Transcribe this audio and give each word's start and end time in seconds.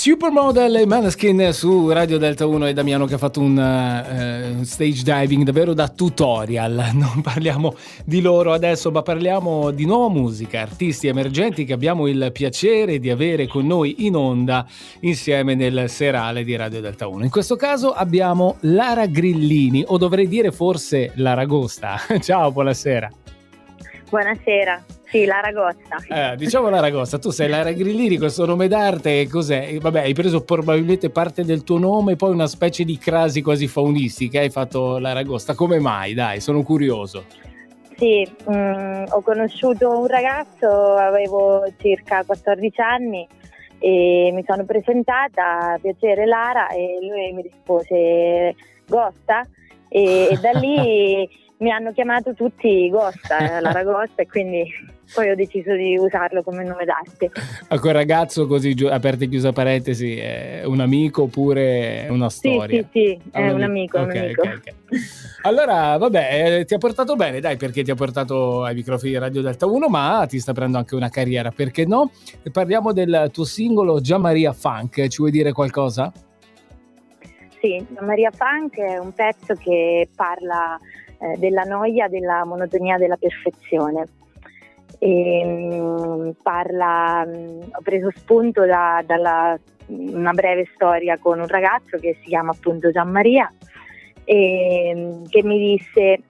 Supermodel 0.00 0.76
e 0.76 0.86
Maneskin 0.86 1.50
su 1.52 1.90
Radio 1.90 2.16
Delta 2.16 2.46
1 2.46 2.68
e 2.68 2.72
Damiano 2.72 3.04
che 3.04 3.16
ha 3.16 3.18
fatto 3.18 3.42
un 3.42 3.52
uh, 3.52 4.64
stage 4.64 5.02
diving 5.02 5.42
davvero 5.42 5.74
da 5.74 5.88
tutorial. 5.88 6.92
Non 6.96 7.20
parliamo 7.20 7.74
di 8.06 8.22
loro 8.22 8.54
adesso, 8.54 8.90
ma 8.90 9.02
parliamo 9.02 9.70
di 9.72 9.84
nuova 9.84 10.08
musica, 10.08 10.62
artisti 10.62 11.06
emergenti 11.06 11.66
che 11.66 11.74
abbiamo 11.74 12.06
il 12.06 12.30
piacere 12.32 12.98
di 12.98 13.10
avere 13.10 13.46
con 13.46 13.66
noi 13.66 14.06
in 14.06 14.16
onda 14.16 14.66
insieme 15.00 15.54
nel 15.54 15.90
serale 15.90 16.44
di 16.44 16.56
Radio 16.56 16.80
Delta 16.80 17.06
1. 17.06 17.24
In 17.24 17.30
questo 17.30 17.56
caso 17.56 17.92
abbiamo 17.92 18.56
Lara 18.60 19.04
Grillini, 19.04 19.84
o 19.86 19.98
dovrei 19.98 20.28
dire 20.28 20.50
forse 20.50 21.12
Laragosta. 21.16 21.98
Ciao, 22.20 22.50
buonasera. 22.50 23.10
Buonasera. 24.08 24.82
Sì, 25.10 25.24
l'Aragosta. 25.24 25.96
Eh, 26.08 26.36
diciamo 26.36 26.68
l'Aragosta, 26.68 27.18
tu 27.18 27.30
sei 27.30 27.48
Lara 27.48 27.72
Grillini, 27.72 28.16
questo 28.16 28.46
nome 28.46 28.68
d'arte, 28.68 29.26
cos'è? 29.26 29.76
Vabbè, 29.78 30.02
hai 30.02 30.12
preso 30.12 30.44
probabilmente 30.44 31.10
parte 31.10 31.42
del 31.42 31.64
tuo 31.64 31.78
nome, 31.78 32.14
poi 32.14 32.30
una 32.30 32.46
specie 32.46 32.84
di 32.84 32.96
crasi 32.96 33.42
quasi 33.42 33.66
faunistica, 33.66 34.38
hai 34.38 34.50
fatto 34.50 34.98
l'Aragosta. 34.98 35.54
Come 35.54 35.80
mai? 35.80 36.14
Dai, 36.14 36.38
sono 36.40 36.62
curioso. 36.62 37.24
Sì, 37.96 38.24
mh, 38.46 38.54
mm, 38.54 39.04
ho 39.08 39.20
conosciuto 39.20 39.98
un 39.98 40.06
ragazzo, 40.06 40.94
avevo 40.94 41.64
circa 41.78 42.22
14 42.24 42.80
anni 42.80 43.26
e 43.80 44.30
mi 44.32 44.44
sono 44.46 44.64
presentata, 44.64 45.76
piacere 45.82 46.24
Lara, 46.24 46.68
e 46.68 46.98
lui 47.00 47.32
mi 47.32 47.42
rispose 47.42 48.54
Gosta 48.86 49.44
e, 49.88 50.28
e 50.30 50.38
da 50.40 50.52
lì 50.52 51.28
mi 51.58 51.70
hanno 51.72 51.92
chiamato 51.92 52.32
tutti 52.32 52.88
Gosta, 52.90 53.56
eh, 53.56 53.60
Lara 53.60 53.82
Gosta 53.82 54.22
e 54.22 54.26
quindi 54.28 54.64
poi 55.12 55.30
ho 55.30 55.34
deciso 55.34 55.74
di 55.74 55.96
usarlo 55.96 56.42
come 56.42 56.64
nome 56.64 56.84
d'arte. 56.84 57.30
A 57.68 57.78
quel 57.78 57.92
ragazzo 57.92 58.46
così, 58.46 58.74
aperte 58.88 59.24
e 59.24 59.28
chiusa 59.28 59.52
parentesi, 59.52 60.16
è 60.16 60.62
un 60.64 60.80
amico 60.80 61.22
oppure 61.22 62.06
una 62.10 62.30
storia? 62.30 62.82
Sì, 62.82 62.88
sì, 62.92 63.20
sì, 63.22 63.30
è 63.32 63.48
un, 63.48 63.56
un 63.56 63.62
amico. 63.62 63.98
Okay, 63.98 64.18
un 64.18 64.24
amico. 64.24 64.40
Okay, 64.42 64.54
okay. 64.54 64.74
Allora, 65.42 65.96
vabbè, 65.96 66.58
eh, 66.58 66.64
ti 66.64 66.74
ha 66.74 66.78
portato 66.78 67.16
bene, 67.16 67.40
dai, 67.40 67.56
perché 67.56 67.82
ti 67.82 67.90
ha 67.90 67.94
portato 67.94 68.62
ai 68.62 68.74
microfoni 68.74 69.12
di 69.12 69.18
Radio 69.18 69.42
Delta 69.42 69.66
1, 69.66 69.88
ma 69.88 70.26
ti 70.28 70.38
sta 70.38 70.52
prendendo 70.52 70.78
anche 70.78 70.94
una 70.94 71.08
carriera, 71.08 71.50
perché 71.50 71.86
no? 71.86 72.10
Parliamo 72.52 72.92
del 72.92 73.30
tuo 73.32 73.44
singolo 73.44 74.00
Gian 74.00 74.20
Maria 74.20 74.52
Funk, 74.52 75.06
ci 75.08 75.18
vuoi 75.18 75.30
dire 75.30 75.52
qualcosa? 75.52 76.12
Sì, 77.60 77.84
Gian 77.92 78.04
Maria 78.04 78.30
Funk 78.30 78.78
è 78.78 78.98
un 78.98 79.12
pezzo 79.12 79.54
che 79.54 80.08
parla 80.14 80.78
eh, 81.18 81.38
della 81.38 81.62
noia, 81.62 82.08
della 82.08 82.44
monotonia, 82.44 82.96
della 82.96 83.16
perfezione 83.16 84.06
e, 85.02 85.44
mh, 85.44 86.36
parla, 86.42 87.24
mh, 87.24 87.70
ho 87.72 87.80
preso 87.82 88.10
spunto 88.14 88.66
da, 88.66 89.02
dalla 89.04 89.58
una 89.90 90.32
breve 90.32 90.68
storia 90.74 91.18
con 91.18 91.40
un 91.40 91.46
ragazzo 91.46 91.96
che 91.98 92.16
si 92.22 92.28
chiama 92.28 92.52
appunto 92.52 92.90
Gian 92.90 93.10
Maria 93.10 93.52
e 94.24 95.22
che 95.28 95.42
mi 95.42 95.58
disse 95.58 96.20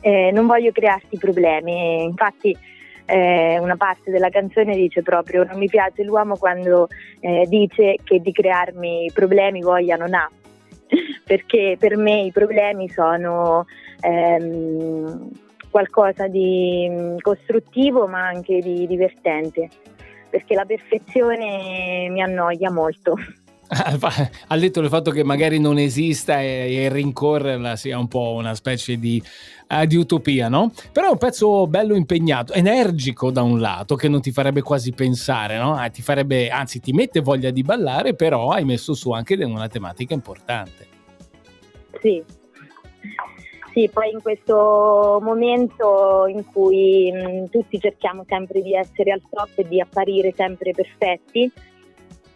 eh, 0.00 0.30
non 0.32 0.46
voglio 0.46 0.72
crearti 0.72 1.16
problemi 1.18 2.02
infatti 2.02 2.56
eh, 3.04 3.58
una 3.60 3.76
parte 3.76 4.10
della 4.10 4.30
canzone 4.30 4.74
dice 4.74 5.02
proprio 5.02 5.44
non 5.44 5.58
mi 5.58 5.68
piace 5.68 6.02
l'uomo 6.02 6.36
quando 6.36 6.88
eh, 7.20 7.46
dice 7.48 7.96
che 8.02 8.20
di 8.20 8.32
crearmi 8.32 9.10
problemi 9.14 9.60
voglia 9.60 9.96
non 9.96 10.14
ha 10.14 10.28
perché 11.24 11.76
per 11.78 11.96
me 11.96 12.22
i 12.22 12.32
problemi 12.32 12.88
sono 12.88 13.66
ehm, 14.00 15.30
qualcosa 15.72 16.28
di 16.28 16.86
mm, 16.88 17.16
costruttivo 17.20 18.06
ma 18.06 18.26
anche 18.26 18.60
di 18.60 18.86
divertente, 18.86 19.70
perché 20.30 20.54
la 20.54 20.66
perfezione 20.66 22.08
mi 22.10 22.20
annoia 22.20 22.70
molto. 22.70 23.16
ha 24.48 24.58
detto 24.58 24.80
il 24.80 24.88
fatto 24.88 25.10
che 25.10 25.24
magari 25.24 25.58
non 25.58 25.78
esista 25.78 26.42
e, 26.42 26.74
e 26.74 26.88
rincorrerla 26.90 27.74
sia 27.74 27.98
un 27.98 28.06
po' 28.06 28.34
una 28.34 28.54
specie 28.54 28.98
di, 28.98 29.22
uh, 29.70 29.86
di, 29.86 29.96
utopia, 29.96 30.50
no? 30.50 30.72
Però 30.92 31.08
è 31.08 31.10
un 31.10 31.16
pezzo 31.16 31.66
bello 31.66 31.94
impegnato, 31.94 32.52
energico 32.52 33.30
da 33.30 33.40
un 33.40 33.60
lato, 33.60 33.94
che 33.94 34.08
non 34.08 34.20
ti 34.20 34.30
farebbe 34.30 34.60
quasi 34.60 34.92
pensare, 34.92 35.56
no? 35.56 35.82
Eh, 35.82 35.90
ti 35.90 36.02
farebbe, 36.02 36.50
anzi 36.50 36.80
ti 36.80 36.92
mette 36.92 37.20
voglia 37.20 37.50
di 37.50 37.62
ballare, 37.62 38.14
però 38.14 38.50
hai 38.50 38.64
messo 38.64 38.92
su 38.92 39.10
anche 39.10 39.42
una 39.42 39.68
tematica 39.68 40.12
importante. 40.12 40.86
Sì, 42.02 42.22
sì, 43.72 43.88
poi 43.92 44.10
in 44.10 44.20
questo 44.20 45.18
momento 45.22 46.26
in 46.26 46.44
cui 46.52 47.10
mh, 47.10 47.48
tutti 47.50 47.78
cerchiamo 47.80 48.24
sempre 48.28 48.60
di 48.60 48.74
essere 48.74 49.12
al 49.12 49.22
top 49.30 49.50
e 49.56 49.66
di 49.66 49.80
apparire 49.80 50.32
sempre 50.36 50.72
perfetti, 50.72 51.50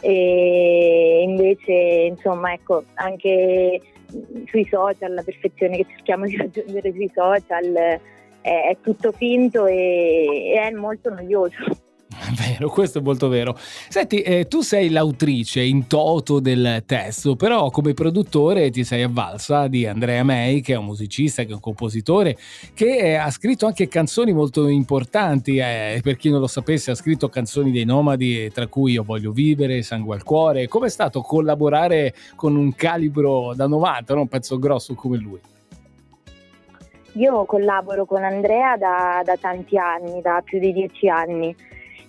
e 0.00 1.22
invece 1.26 1.72
insomma 1.72 2.52
ecco 2.52 2.84
anche 2.94 3.80
sui 4.46 4.66
social, 4.70 5.14
la 5.14 5.22
perfezione 5.22 5.78
che 5.78 5.86
cerchiamo 5.88 6.26
di 6.26 6.36
raggiungere 6.36 6.92
sui 6.92 7.10
social 7.14 7.72
è, 7.74 8.00
è 8.40 8.76
tutto 8.80 9.12
finto 9.12 9.66
e, 9.66 10.52
e 10.54 10.60
è 10.60 10.70
molto 10.70 11.10
noioso. 11.10 11.83
Vero, 12.36 12.68
questo 12.68 12.98
è 12.98 13.02
molto 13.02 13.28
vero. 13.28 13.56
Senti, 13.56 14.20
eh, 14.22 14.46
tu 14.48 14.60
sei 14.60 14.90
l'autrice 14.90 15.62
in 15.62 15.86
toto 15.86 16.40
del 16.40 16.82
testo, 16.84 17.36
però 17.36 17.70
come 17.70 17.94
produttore 17.94 18.70
ti 18.70 18.82
sei 18.82 19.02
avvalsa 19.02 19.68
di 19.68 19.86
Andrea 19.86 20.24
May, 20.24 20.60
che 20.60 20.74
è 20.74 20.76
un 20.76 20.86
musicista, 20.86 21.44
che 21.44 21.50
è 21.50 21.54
un 21.54 21.60
compositore, 21.60 22.36
che 22.74 22.96
eh, 22.96 23.14
ha 23.14 23.30
scritto 23.30 23.66
anche 23.66 23.86
canzoni 23.86 24.32
molto 24.32 24.66
importanti. 24.66 25.58
Eh, 25.58 26.00
per 26.02 26.16
chi 26.16 26.30
non 26.30 26.40
lo 26.40 26.48
sapesse, 26.48 26.90
ha 26.90 26.94
scritto 26.94 27.28
canzoni 27.28 27.70
dei 27.70 27.84
nomadi, 27.84 28.50
tra 28.50 28.66
cui 28.66 28.92
Io 28.92 29.04
voglio 29.04 29.30
vivere, 29.30 29.82
Sangue 29.82 30.16
al 30.16 30.24
cuore. 30.24 30.66
Com'è 30.66 30.88
stato 30.88 31.20
collaborare 31.20 32.14
con 32.34 32.56
un 32.56 32.74
calibro 32.74 33.52
da 33.54 33.66
90, 33.66 34.14
no? 34.14 34.20
un 34.22 34.28
pezzo 34.28 34.58
grosso 34.58 34.94
come 34.94 35.18
lui? 35.18 35.40
Io 37.16 37.44
collaboro 37.44 38.06
con 38.06 38.24
Andrea 38.24 38.76
da, 38.76 39.22
da 39.24 39.36
tanti 39.36 39.78
anni, 39.78 40.20
da 40.20 40.42
più 40.44 40.58
di 40.58 40.72
dieci 40.72 41.08
anni 41.08 41.54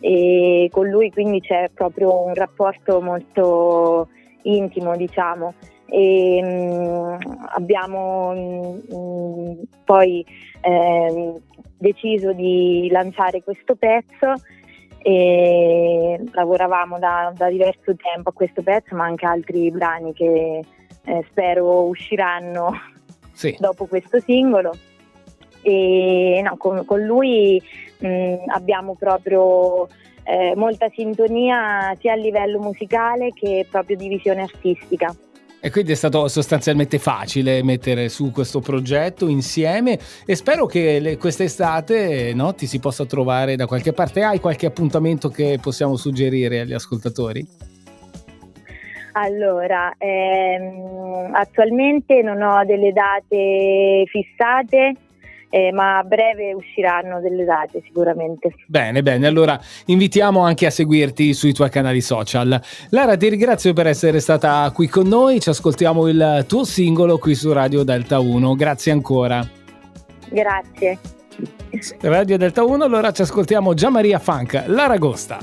e 0.07 0.69
con 0.71 0.87
lui 0.87 1.09
quindi 1.09 1.41
c'è 1.41 1.71
proprio 1.73 2.25
un 2.25 2.35
rapporto 2.35 3.01
molto 3.01 4.09
intimo 4.43 4.95
diciamo. 4.95 5.55
E 5.87 6.41
mh, 6.43 6.47
mm, 6.47 7.15
abbiamo 7.55 8.31
mh, 8.31 8.95
mm, 8.95 9.53
poi 9.83 10.23
eh, 10.61 11.41
deciso 11.79 12.33
di 12.33 12.87
lanciare 12.91 13.41
questo 13.41 13.75
pezzo. 13.75 14.33
E 14.99 16.19
lavoravamo 16.33 16.99
da, 16.99 17.33
da, 17.35 17.49
diverso 17.49 17.95
tempo 17.95 18.29
a 18.29 18.33
questo 18.33 18.61
pezzo 18.61 18.95
ma 18.95 19.05
anche 19.05 19.25
altri 19.25 19.69
brani 19.71 20.13
che 20.13 20.63
eh, 21.03 21.25
spero 21.29 21.83
usciranno 21.83 22.71
sì. 23.31 23.55
dopo 23.59 23.85
questo 23.85 24.19
singolo 24.19 24.71
e 25.65 26.41
no, 26.43 26.57
con, 26.57 26.85
con, 26.85 27.01
lui 27.01 27.59
mh, 27.97 28.35
abbiamo 28.47 28.95
proprio 28.95 29.87
eh, 30.23 30.53
molta 30.55 30.87
sintonia 30.93 31.95
sia 31.99 32.13
a 32.13 32.15
livello 32.15 32.59
musicale 32.59 33.31
che 33.33 33.65
proprio 33.69 33.97
di 33.97 34.07
visione 34.07 34.43
artistica. 34.43 35.15
E 35.59 35.71
quindi 35.71 35.93
è 35.93 35.95
stato 35.95 36.27
sostanzialmente 36.27 36.99
facile 36.99 37.63
mettere 37.63 38.07
su 38.09 38.29
questo 38.29 38.59
progetto 38.59 39.27
insieme 39.27 39.97
e 40.23 40.35
spero 40.35 40.67
che 40.67 40.99
le, 40.99 41.17
quest'estate 41.17 42.33
no, 42.35 42.53
ti 42.53 42.67
si 42.67 42.77
possa 42.77 43.05
trovare 43.05 43.55
da 43.55 43.65
qualche 43.65 43.91
parte. 43.91 44.21
Hai 44.21 44.39
qualche 44.39 44.67
appuntamento 44.67 45.29
che 45.29 45.57
possiamo 45.59 45.95
suggerire 45.95 46.59
agli 46.59 46.73
ascoltatori? 46.73 47.43
Allora, 49.13 49.95
ehm, 49.97 51.31
attualmente 51.33 52.21
non 52.21 52.41
ho 52.41 52.65
delle 52.65 52.91
date 52.91 54.03
fissate, 54.07 54.93
eh, 55.49 55.71
ma 55.71 55.99
a 55.99 56.03
breve 56.03 56.53
usciranno 56.53 57.19
delle 57.21 57.43
date 57.45 57.81
sicuramente. 57.85 58.53
Bene, 58.67 59.01
bene, 59.01 59.27
allora 59.27 59.59
invitiamo 59.85 60.41
anche 60.41 60.65
a 60.65 60.69
seguirti 60.69 61.33
sui 61.33 61.53
tuoi 61.53 61.69
canali 61.69 62.01
social. 62.01 62.61
Lara, 62.89 63.15
ti 63.17 63.29
ringrazio 63.29 63.73
per 63.73 63.87
essere 63.87 64.19
stata 64.19 64.69
qui 64.73 64.87
con 64.87 65.07
noi, 65.07 65.39
ci 65.39 65.49
ascoltiamo 65.49 66.07
il 66.07 66.45
tuo 66.47 66.63
singolo 66.63 67.17
qui 67.17 67.35
su 67.35 67.51
Radio 67.53 67.83
Delta 67.83 68.19
1, 68.19 68.55
grazie 68.55 68.91
ancora. 68.91 69.47
Grazie. 70.29 70.99
Radio 72.01 72.37
Delta 72.37 72.63
1, 72.63 72.83
allora 72.83 73.11
ci 73.11 73.21
ascoltiamo 73.21 73.73
Gianmaria 73.73 74.19
Funk, 74.19 74.63
L'Aragosta. 74.67 75.39